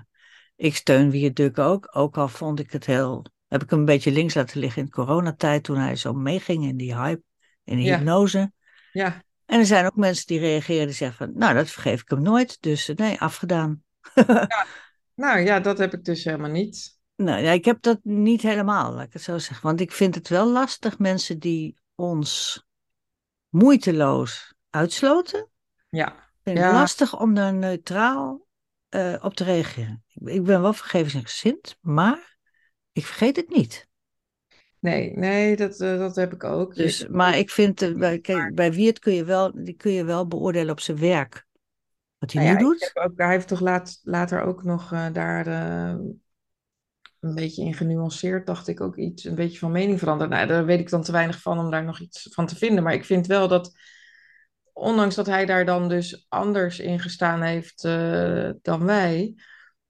[0.55, 1.87] ik steun wie het duk ook.
[1.91, 4.85] Ook al vond ik het heel, heb ik hem een beetje links laten liggen in
[4.85, 7.21] de coronatijd toen hij zo meeging in die hype,
[7.63, 7.97] in die Ja.
[7.97, 8.51] hypnose.
[8.91, 9.23] ja.
[9.45, 12.21] En er zijn ook mensen die reageerden en zeggen van, nou, dat vergeef ik hem
[12.21, 12.57] nooit.
[12.61, 13.83] Dus eh, nee, afgedaan.
[15.15, 16.99] Nou ja, dat heb ik dus helemaal niet.
[17.15, 19.67] Nou ja, ik heb dat niet helemaal, laat ik het zo zeggen.
[19.67, 22.63] Want ik vind het wel lastig, mensen die ons
[23.49, 25.49] moeiteloos uitsloten.
[25.89, 26.73] Ja, vind het Ja.
[26.73, 28.47] lastig om daar neutraal
[28.89, 30.03] eh, op te reageren.
[30.07, 32.37] Ik, ik ben wel vergevingsgezind, maar
[32.91, 33.87] ik vergeet het niet.
[34.79, 36.75] nee, nee, dat, eh, dat heb ik ook.
[36.75, 40.03] Dus, maar ik vind, eh, bij, kijk, bij Wiert kun je, wel, die kun je
[40.03, 41.45] wel beoordelen op zijn werk.
[42.17, 42.91] Wat hij Nou nu ja, doet.
[42.93, 45.47] ook, hij heeft toch laat, later ook nog daar
[47.19, 50.29] een beetje in genuanceerd, dacht ik ook iets, een beetje van mening veranderd.
[50.29, 52.83] Nou, daar weet ik dan te weinig van om daar nog iets van te vinden.
[52.83, 53.71] Maar ik vind wel dat,
[54.81, 59.35] ondanks dat hij daar dan dus anders in gestaan heeft eh, dan wij,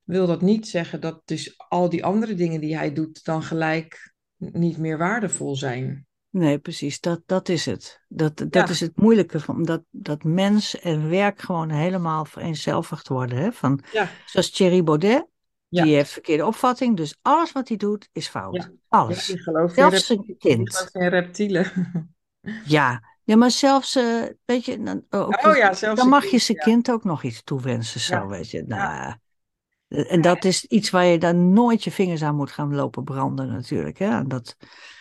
[0.04, 4.14] wil dat niet zeggen dat dus al die andere dingen die hij doet dan gelijk
[4.38, 6.06] niet meer waardevol zijn.
[6.30, 8.04] Nee, precies, dat, dat is het.
[8.08, 8.68] Dat, dat Ja.
[8.70, 13.38] is het moeilijke, van, dat, dat mens en werk gewoon helemaal vereenzelvigd worden.
[13.38, 13.52] Hè?
[13.52, 15.26] Van, Ja, zoals Thierry Baudet,
[15.68, 15.84] Ja.
[15.84, 18.56] die heeft verkeerde opvatting, dus alles wat hij doet is fout.
[18.56, 18.72] Ja.
[18.88, 19.30] Alles.
[19.30, 20.90] in, Zelfs zijn kind.
[20.92, 21.72] in reptielen.
[22.66, 26.30] Ja, ja maar zelfs, eh, weet je, dan, ook Oh ja, zelfs dan mag je
[26.30, 26.64] kind, zijn ja.
[26.64, 28.28] kind ook nog iets toewensen, zo, Ja.
[28.28, 28.64] weet je.
[28.68, 29.16] Nou,
[29.88, 33.04] eh, en dat is iets waar je dan nooit je vingers aan moet gaan lopen
[33.04, 34.10] branden natuurlijk, hè.
[34.10, 34.58] En Dat,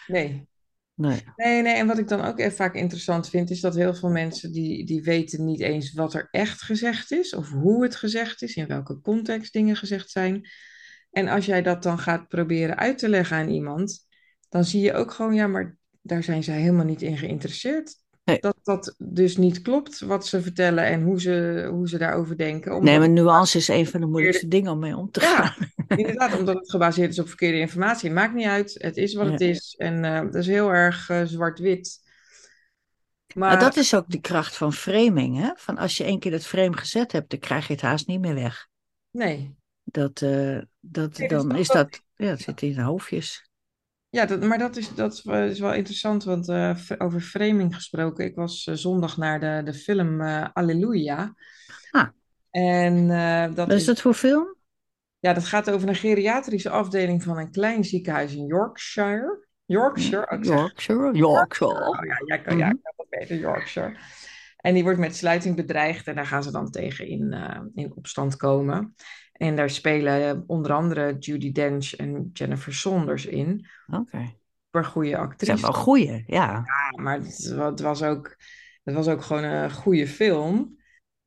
[0.06, 0.48] Nee.
[0.94, 1.22] nee.
[1.36, 4.10] Nee, nee, en wat ik dan ook even vaak interessant vind, is dat heel veel
[4.10, 8.42] mensen die, die weten niet eens wat er echt gezegd is, of hoe het gezegd
[8.42, 10.48] is, in welke context dingen gezegd zijn.
[11.10, 14.06] En als jij dat dan gaat proberen uit te leggen aan iemand,
[14.48, 17.96] dan zie je ook gewoon, ja, maar daar zijn zij helemaal niet in geïnteresseerd.
[18.30, 18.40] Nee.
[18.40, 22.84] Dat dat dus niet klopt wat ze vertellen en hoe ze, hoe ze daarover denken.
[22.84, 25.54] Nee, maar nuance is een van de moeilijkste dingen om mee om te gaan.
[25.88, 28.08] Ja, inderdaad, omdat het gebaseerd is op verkeerde informatie.
[28.08, 29.32] Het maakt niet uit, het is wat Ja.
[29.32, 29.74] het is.
[29.78, 31.98] En eh, dat is heel erg eh, zwart-wit.
[33.34, 35.50] Maar dat is ook de kracht van framing, hè.
[35.56, 38.20] Van als je één keer dat frame gezet hebt, dan krijg je het haast niet
[38.20, 38.66] meer weg.
[39.10, 42.82] nee, Dat, eh, dat, Nee, dan dat- is dat- dat, ja, het zit in de
[42.82, 43.49] hoofdjes.
[44.10, 48.24] Ja, dat, maar dat is, dat is wel interessant, want eh, over framing gesproken.
[48.24, 51.34] Ik was eh, zondag naar de, de film eh Alleluia.
[51.90, 52.08] Ah.
[52.50, 53.06] En
[53.54, 54.56] dat Wat is is, dat voor film?
[55.18, 59.48] ja, dat gaat over een geriatrische afdeling van een klein ziekenhuis in Yorkshire.
[59.64, 61.12] Yorkshire, zeg Yorkshire.
[61.12, 61.88] Yorkshire.
[61.88, 62.76] Oh ja, jij kan, ja, Mhm.
[62.96, 63.96] kan beter, Yorkshire.
[64.56, 67.34] En die wordt met sluiting bedreigd en daar gaan ze dan tegen in,
[67.74, 68.94] in opstand komen.
[69.40, 73.66] En daar spelen eh, onder andere Judi Dench en Jennifer Saunders in.
[73.92, 74.34] Oké.
[74.70, 75.60] Voor goede Het zijn actrices.
[75.60, 76.46] wel goeie, ja.
[76.64, 78.36] Ja, maar het, wa- het was ook,
[78.82, 80.78] het was ook gewoon een goede film.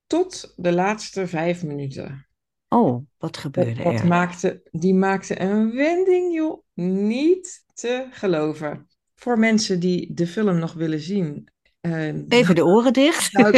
[0.08, 2.28] Tot de laatste vijf minuten.
[2.68, 4.08] Oh, wat gebeurde dat er?
[4.08, 6.64] maakte, die maakte een wending, joh.
[6.74, 8.88] Niet te geloven.
[9.16, 11.52] Voor mensen die de film nog willen zien.
[11.84, 13.32] Eh, Even de oren dicht.
[13.38, 13.52] Nou,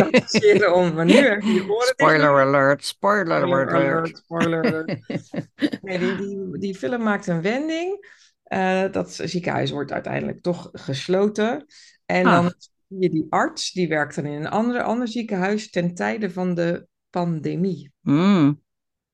[0.73, 1.43] om, dicht.
[1.87, 3.71] Spoiler alert, spoiler Spoiler alert.
[3.71, 4.99] alert, spoiler alert.
[5.81, 8.07] Nee, die, die, die film maakt een wending.
[8.43, 11.65] Eh, dat ziekenhuis wordt uiteindelijk toch gesloten.
[12.05, 12.51] En dan Ah.
[12.87, 16.53] zie je die arts, die werkt dan in een ander, ander ziekenhuis ten tijde van
[16.53, 17.91] de pandemie.
[18.01, 18.61] Mm,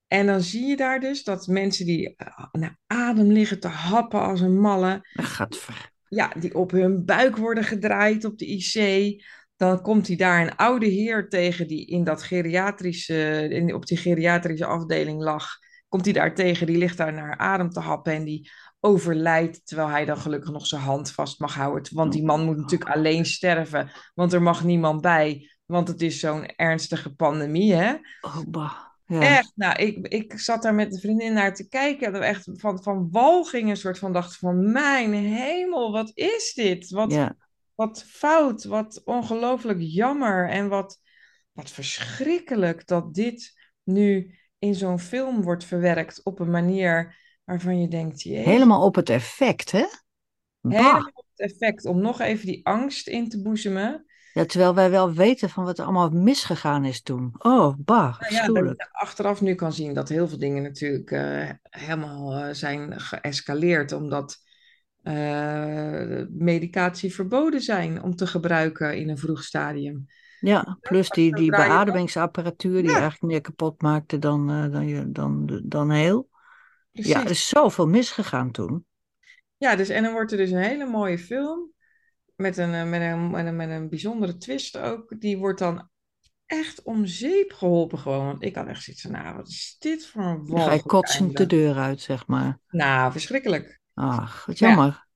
[0.07, 4.19] En dan zie je daar dus dat mensen die eh, naar adem liggen te happen
[4.21, 5.90] als een malle, gadver.
[6.15, 9.15] Ja, die op hun buik worden gedraaid op de IC.
[9.55, 13.97] Dan komt hij daar een oude heer tegen die in dat geriatrische, in, op die
[13.97, 15.47] geriatrische afdeling lag.
[15.87, 19.89] Komt hij daar tegen, die ligt daar naar adem te happen en die overlijdt, terwijl
[19.89, 21.95] hij dan gelukkig nog zijn hand vast mag houden.
[21.95, 25.49] Want die man moet natuurlijk alleen sterven, want er mag niemand bij.
[25.65, 27.93] Want het is zo'n ernstige pandemie, hè?
[28.21, 28.90] Oh, bah.
[29.11, 32.13] Ja, Echt, nou, ik, ik zat daar met een vriendin naar te kijken.
[32.13, 34.71] En echt van, van walging een soort van dacht van...
[34.71, 36.89] Mijn hemel, wat is dit?
[36.89, 37.35] Wat, ja.
[37.75, 40.49] wat fout, wat ongelooflijk jammer.
[40.49, 40.99] En wat,
[41.51, 46.23] wat verschrikkelijk dat dit nu in zo'n film wordt verwerkt...
[46.23, 48.21] op een manier waarvan je denkt...
[48.21, 49.85] Jeetje, Helemaal op het effect, hè?
[50.61, 50.77] Bah.
[50.77, 54.05] helemaal het effect om nog even die angst in te boezemen.
[54.33, 57.33] Ja, terwijl wij wel weten van wat er allemaal misgegaan is toen.
[57.37, 58.87] Oh, bah, Nou ja, dat je afschuwelijk.
[58.91, 64.37] achteraf nu kan zien dat heel veel dingen natuurlijk eh, helemaal eh, zijn geëscaleerd, omdat
[65.03, 70.05] eh, medicatie verboden zijn om te gebruiken in een vroeg stadium.
[70.39, 75.61] Ja, plus die, die beademingsapparatuur die Ja, eigenlijk meer kapot maakte dan, dan, je, dan,
[75.63, 76.29] dan heel.
[76.91, 78.85] Ja, er is zoveel misgegaan toen.
[79.57, 81.71] Ja, dus, en dan wordt er dus een hele mooie film
[82.41, 85.19] met een, eh, met een, met een, met een bijzondere twist ook.
[85.19, 85.89] Die wordt dan
[86.45, 88.25] echt om zeep geholpen gewoon.
[88.25, 90.83] Want ik had echt zoiets van, nou, wat is dit voor een Dan ga je
[90.83, 92.59] kotsend de deur uit, zeg maar.
[92.69, 93.79] Nou, verschrikkelijk.
[93.93, 95.07] Ach, wat ja, jammer.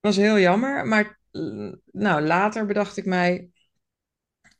[0.00, 0.86] was heel jammer.
[0.86, 3.50] Maar eh, nou, later bedacht ik mij,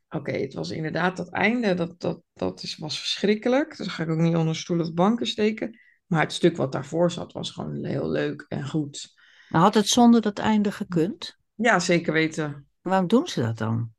[0.08, 3.68] oké, het was inderdaad dat einde, dat, dat, dat is, was verschrikkelijk.
[3.68, 5.80] Dus dat ga ik ook niet onder stoel of banken steken.
[6.06, 9.14] Maar het stuk wat daarvoor zat, was gewoon heel leuk en goed.
[9.48, 11.40] Had het zonder dat einde gekund?
[11.62, 12.66] Ja, zeker weten.
[12.80, 13.92] Waarom doen ze dat dan?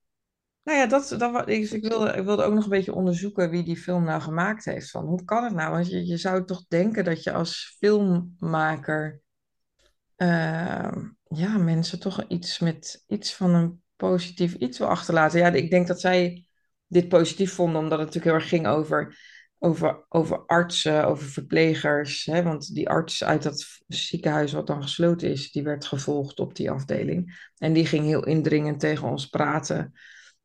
[0.63, 3.63] Nou ja, dat, dat, ik, ik wilde, ik wilde ook nog een beetje onderzoeken wie
[3.63, 4.89] die film nou gemaakt heeft.
[4.89, 5.71] Van, hoe kan het nou?
[5.71, 9.21] Want je, je zou toch denken dat je als filmmaker
[10.15, 10.91] eh,
[11.23, 15.39] ja, mensen toch iets met iets van een positief iets wil achterlaten.
[15.39, 16.45] Ja, ik denk dat zij
[16.87, 19.17] dit positief vonden, omdat het natuurlijk heel erg ging over,
[19.63, 22.25] over, over artsen, over verplegers.
[22.25, 22.43] Hè?
[22.43, 26.71] Want die arts uit dat ziekenhuis wat dan gesloten is, die werd gevolgd op die
[26.71, 27.49] afdeling.
[27.57, 29.93] En die ging heel indringend tegen ons praten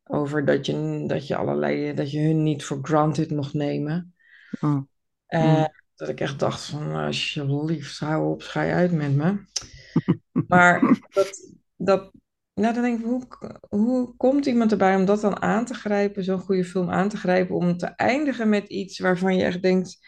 [0.05, 4.15] over dat je, dat je allerlei, dat je hun niet voor granted mocht nemen.
[4.61, 4.81] Oh,
[5.29, 5.69] mm.
[5.95, 9.45] dat ik echt dacht van, alsjeblieft, hou op, schei uit met me.
[10.49, 12.13] Maar dat, dat,
[12.59, 13.27] nou dan denk ik, hoe,
[13.69, 17.17] hoe komt iemand erbij om dat dan aan te grijpen, zo'n goede film aan te
[17.17, 19.99] grijpen, om te eindigen met iets waarvan je echt denkt,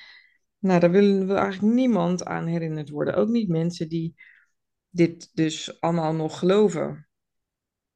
[0.59, 3.15] nou, daar wil, wil eigenlijk niemand aan herinnerd worden.
[3.15, 4.15] Ook niet mensen die
[4.89, 7.09] dit dus allemaal nog geloven.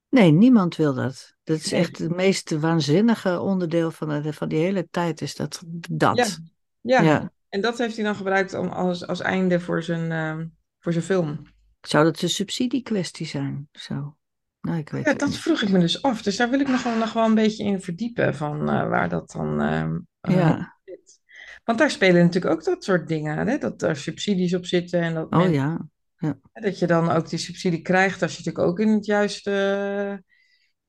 [0.09, 1.35] Nee, niemand wil dat.
[1.43, 5.63] Dat is echt het meest waanzinnige onderdeel van, de, van die hele tijd, is dat.
[5.91, 6.41] Dat.
[6.81, 7.03] ja.
[7.03, 7.33] Ja.
[7.49, 10.47] En dat heeft hij dan gebruikt om als, als einde voor zijn, ehm,
[10.79, 11.47] voor zijn film.
[11.81, 13.69] Zou dat een subsidiekwestie zijn?
[13.73, 14.17] Zo.
[14.65, 15.39] Nou, ik weet Ja, dat niet.
[15.39, 16.23] vroeg ik me dus af.
[16.23, 19.09] Dus daar wil ik nog wel, nog wel een beetje in verdiepen van eh, waar
[19.09, 20.77] dat dan ehm, eh, Ja.
[20.85, 21.21] zit.
[21.65, 23.59] Want daar spelen natuurlijk ook dat soort dingen, hè?
[23.59, 25.89] Dat er subsidies op zitten en dat, Oh men, ja.
[26.17, 26.39] Ja.
[26.53, 29.51] dat je dan ook die subsidie krijgt als je natuurlijk ook in het juiste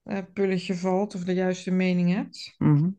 [0.04, 2.56] eh, pulletje valt of de juiste mening hebt.
[2.58, 2.90] Mhm.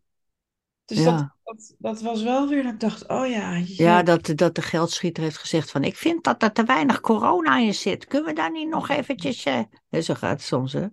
[0.87, 1.35] Dus dat, Ja.
[1.45, 5.23] dat, dat was wel weer dat ik dacht, oh ja, Ja, dat, dat de geldschieter
[5.23, 8.07] heeft gezegd van, ik vind dat er te weinig corona in zit.
[8.07, 9.45] Kunnen we daar niet nog eventjes...
[9.45, 10.87] eh, hè, Zo gaat het soms, hè?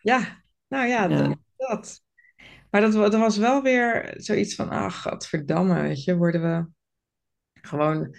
[0.00, 1.08] ja, nou ja,
[1.56, 2.00] dat.
[2.70, 6.66] Maar dat, dat was wel weer zoiets van, ach, gadverdamme, weet je, worden we
[7.60, 8.16] gewoon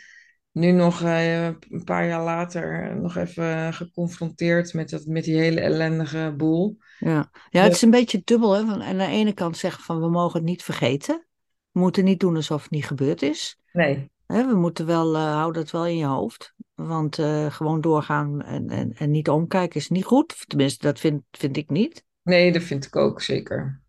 [0.53, 5.61] nu nog eh, een paar jaar later nog even geconfronteerd met, dat, met die hele
[5.61, 6.77] ellendige boel.
[6.99, 7.29] Ja.
[7.49, 8.65] ja, het is een beetje dubbel, hè?
[8.65, 11.27] Van, aan de ene kant zeggen van, we mogen het niet vergeten.
[11.71, 13.57] We moeten niet doen alsof het niet gebeurd is.
[13.71, 16.53] nee, Hè, we moeten wel, uh, hou dat wel in je hoofd.
[16.73, 20.43] Want uh, gewoon doorgaan en, en, en niet omkijken is niet goed.
[20.47, 22.03] Tenminste, dat vind, vind ik niet.
[22.21, 23.81] nee, dat vind ik ook zeker.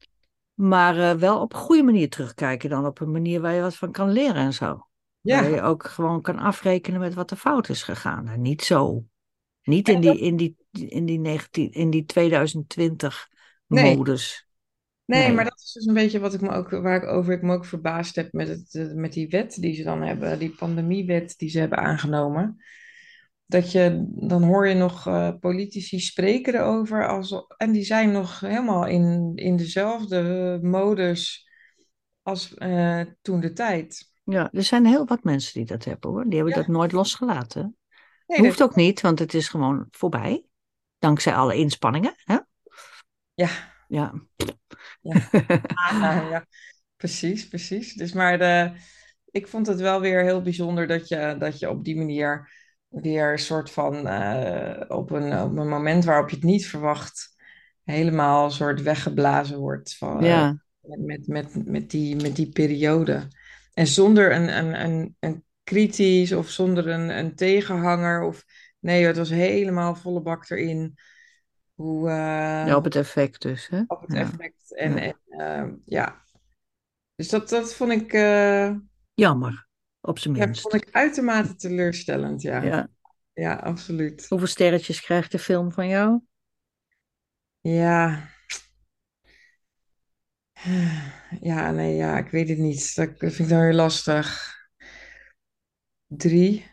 [0.54, 2.86] Maar wel op een goede manier terugkijken dan.
[2.86, 4.86] Op een manier waar je wat van kan leren en zo.
[5.24, 8.28] Waar Ja, je ook gewoon kan afrekenen met wat er fout is gegaan.
[8.28, 9.04] En niet zo.
[9.62, 13.28] Niet in die, in die, in die, 19, in die 2020
[13.66, 13.96] nee.
[13.96, 14.48] modus.
[15.04, 17.42] Nee, maar dat is dus een beetje wat ik me ook, waar ik over ik
[17.42, 20.50] me ook verbaasd heb met, het, eh, met die wet die ze dan hebben, die
[20.50, 22.62] pandemiewet die ze hebben aangenomen.
[23.46, 28.40] Dat je, dan hoor je nog eh, politici spreken erover als, en die zijn nog
[28.40, 31.48] helemaal in, in dezelfde modus
[32.22, 34.12] als eh, toen de tijd.
[34.24, 36.24] Ja, er zijn heel wat mensen die dat hebben hoor.
[36.24, 37.76] Die hebben Ja, dat nooit losgelaten.
[38.26, 40.44] nee, Hoeft dat, ook niet, want het is gewoon voorbij.
[40.98, 42.14] Dankzij alle inspanningen.
[42.24, 42.36] Hè?
[43.34, 43.48] ja,
[43.86, 44.12] Ja.
[45.00, 45.28] ja.
[45.90, 46.46] Ah, ja,
[46.96, 47.94] precies, precies.
[47.94, 48.72] Dus maar de,
[49.30, 52.50] ik vond het wel weer heel bijzonder dat je, dat je op die manier
[52.88, 57.36] weer een soort van eh, op een, op een moment waarop je het niet verwacht,
[57.84, 63.28] helemaal een soort weggeblazen wordt van, eh, met, met, met, die, met die periode.
[63.74, 68.44] En zonder een, een, een, een kritisch of zonder een, een tegenhanger of
[68.78, 70.94] nee, het was helemaal volle bak erin.
[71.74, 73.82] hoe, eh, Ja, op het effect dus, hè?
[73.86, 74.20] op het Ja.
[74.20, 74.74] effect.
[74.74, 74.98] En, Ja.
[74.98, 76.22] en eh, ja,
[77.16, 78.74] dus dat, dat vond ik, eh,
[79.14, 79.66] Jammer,
[80.00, 80.60] op zijn minst.
[80.62, 82.42] vond ik uitermate teleurstellend.
[82.42, 82.88] Ja, ja.
[83.32, 83.54] Ja.
[83.54, 84.26] absoluut.
[84.28, 86.20] Hoeveel sterretjes krijgt de film van jou?
[87.62, 88.28] Ja.
[91.40, 92.94] Ja, nee, ja, ik weet het niet.
[92.94, 94.52] Dat vind ik dan weer lastig.
[96.06, 96.66] Drie.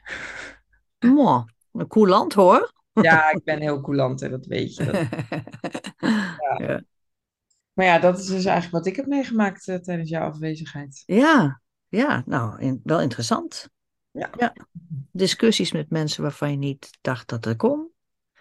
[1.00, 2.74] Mwah, een coulant hoor.
[2.92, 4.84] Ja, ik ben heel coulant, hè, dat weet je.
[4.86, 4.96] Dat,
[6.00, 6.56] ja.
[6.58, 6.82] Ja.
[7.74, 11.04] Maar ja, dat is dus eigenlijk wat ik heb meegemaakt eh, tijdens jouw afwezigheid.
[11.06, 13.70] Ja, ja, nou, in- wel interessant.
[14.12, 14.30] Ja.
[14.38, 14.54] Ja.
[15.12, 17.90] Discussies met mensen waarvan je niet dacht dat het kon.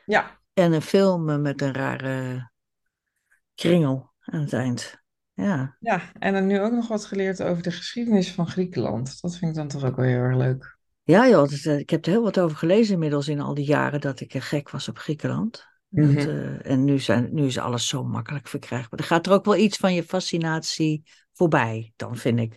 [0.07, 2.51] Ja, En een film met een rare
[3.55, 5.00] kringel aan het eind.
[5.43, 6.03] Ja, ja.
[6.19, 9.21] En dan nu ook nog wat geleerd over de geschiedenis van Griekenland.
[9.21, 10.79] Dat vind ik dan toch ook wel heel erg leuk.
[11.03, 13.65] ja joh, dus, eh, ik heb er heel wat over gelezen inmiddels in al die
[13.65, 15.69] jaren dat ik gek was op Griekenland.
[15.89, 16.19] Dat, Mhm.
[16.19, 18.99] eh, en nu, zijn, nu is alles zo makkelijk verkrijgbaar.
[18.99, 22.53] Er gaat er ook wel iets van je fascinatie voorbij, dan vind ik.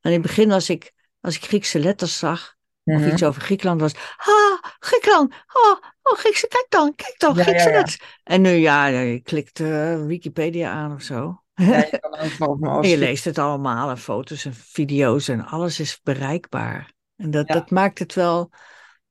[0.00, 3.08] En in het begin als ik, als ik Griekse letters zag, of Mhm.
[3.08, 3.94] iets over Griekenland was.
[4.16, 5.32] Ah, Griekenland.
[5.32, 7.76] Oh, oh Griekse, kijk dan, kijk dan, Ja, Griekse ja, ja.
[7.76, 8.00] letters.
[8.22, 11.42] En nu, ja, je klikt eh, Wikipedia aan of zo.
[11.56, 16.92] Ja, je kan leest het allemaal, en foto's en video's en alles is bereikbaar.
[17.16, 17.54] En dat, Ja.
[17.54, 18.50] dat maakt het wel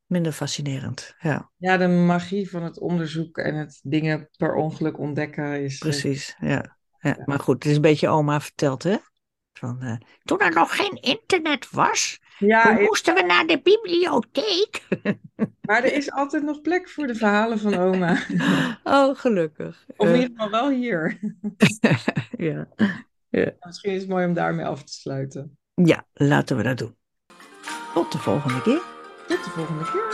[0.06, 1.16] minder fascinerend.
[1.20, 5.74] Ja, Ja, de magie van het onderzoek en het dingen per ongeluk ontdekken is...
[5.74, 6.36] eh, precies.
[6.40, 6.78] Ja.
[7.00, 7.18] Ja.
[7.26, 8.96] Maar goed, het is een beetje oma verteld, hè?
[9.60, 14.88] Van, eh, toen er nog geen internet was, Ja, toen moesten we naar de bibliotheek.
[15.68, 18.18] maar er is altijd nog plek voor de verhalen van oma.
[18.84, 19.86] Oh, gelukkig.
[19.98, 21.20] Of in Eh, ieder geval wel hier.
[22.38, 22.68] ja.
[23.60, 25.58] Misschien is het mooi om daarmee af te sluiten.
[25.74, 26.96] ja, laten we dat doen.
[27.94, 28.82] Tot de volgende keer.
[29.28, 30.05] Tot de volgende keer.